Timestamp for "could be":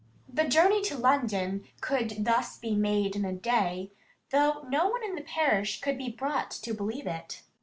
5.79-6.09